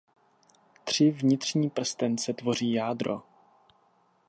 [0.83, 3.23] Tři vnitřní prstence tvoří jádro.